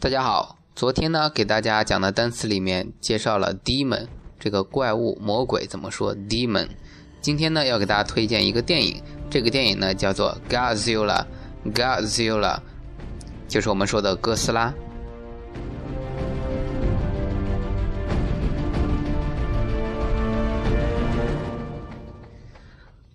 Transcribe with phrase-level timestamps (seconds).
[0.00, 4.06] 大家好，昨天呢给大家讲的单词里面介绍了 demon
[4.38, 6.66] 这个怪物、魔鬼怎么说 demon。
[7.20, 12.60] 今天呢要给大家推荐一个电影，这个电影呢叫做 Godzilla，Godzilla
[13.46, 14.72] 就是我们说的哥斯拉。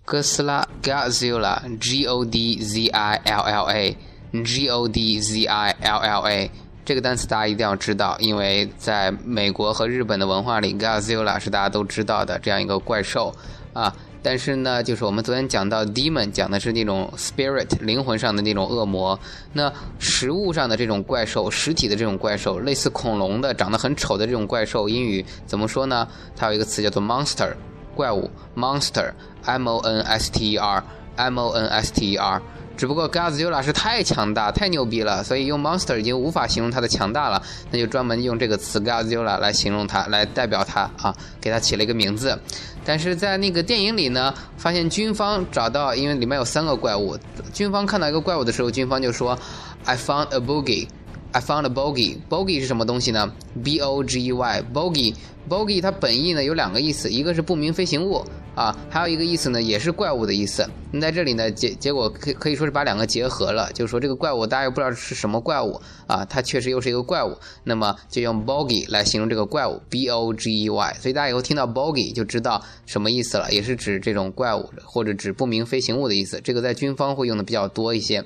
[0.04, 6.20] 哥斯拉 Godzilla，G O D Z I L L A，G O D Z I L L
[6.20, 6.48] A。
[6.86, 13.34] 这个单词大家一定要知道，因为在美国和日本的文化里，Godzilla 是大家都知道的这样一个怪兽
[13.72, 13.92] 啊。
[14.22, 19.18] 但是呢，就是我们昨天讲到 demon，讲的是那种 spirit 灵魂上的那种恶魔。
[19.52, 26.06] 那实物上的这种怪兽，实体的这种怪兽，类似恐龙的、长得很丑的这种怪兽，英语怎么说呢？
[26.36, 27.52] 它有一个词叫做 monster，
[27.96, 32.40] 怪物 monster，M O N S T E R，M O N S T E R。
[32.76, 42.38] 只不过 gazilla 是太强大、太牛逼了，所以用 monster 已经无法形容它的强大了，那就专门用这个词 gazilla 来形容它，来代表它啊，给它起了一个名字。
[42.84, 47.18] 但是在那个电影里呢，发现军方找到，因为里面有三个怪物，
[47.52, 49.36] 军方看到一个怪物的时候，军方就说
[49.84, 50.86] ：“I found a boogie。”
[51.32, 52.16] I found a bogey.
[52.28, 53.30] Bogey 是什么东西呢
[53.62, 54.62] ？B O G E Y.
[54.72, 55.14] Bogey.
[55.48, 58.24] Bogey 它本意呢有两个意思，一个是不明飞行物
[58.56, 60.68] 啊，还有一个意思呢也是怪物的意思。
[60.90, 70.94] 那在这里呢结结果可可以说是把两个结合了，就是说这个怪物大家又不知道是什么怪物啊，它确实又是一个怪物，那么就用 bogey 来形容这个怪物，B O G E Y。
[70.94, 76.40] 所以大家以后听到 bogey 就知道什么意思了，也是指这种怪物或者指不明飞行物的意思。
[76.42, 78.24] 这个在军方会用的比较多一些。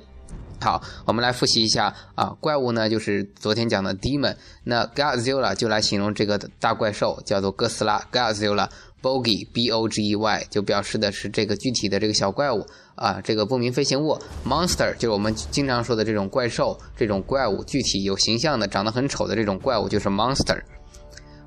[0.61, 8.03] 好，我们来复习一下啊，怪物呢就是昨天讲的 demon，那 Godzilla 就来形容这个大怪兽，叫做哥斯拉。
[8.13, 14.19] Godzilla，bogey B O G E Y 就表示的是这个具体的这个小怪物啊，这个不明飞行物。
[14.47, 20.61] Monster 就是我们经常说的这种怪兽，这种怪物具体有形象的，长得很丑的这种怪物就是 monster。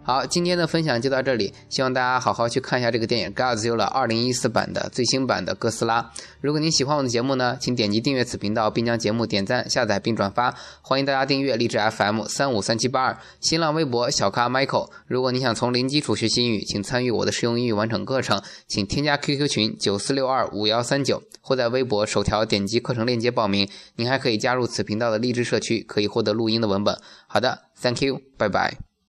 [0.05, 6.11] 好，今天的分享就到这里，希望大家好好去看一下这个电影《Godzilla》二零一四版的最新版的哥斯拉。
[6.41, 10.53] 如果您喜欢我的节目呢，请点击订阅此频道，并将节目点赞、下载并转发。
[10.81, 14.89] 欢迎大家订阅荔枝 FM 三五三七八二、新浪微博小咖 Michael。
[15.07, 23.69] 如果你想从零基础学习英语，请参与我的实用英语完整课程，请添加 QQ 群九四六二五幺三九，或在微博首条点击课程链接报名。
[23.95, 26.99] 您还可以加入此频道的励志社区，可以获得录音的文本。
[27.25, 28.92] 好的，Thank you，拜拜。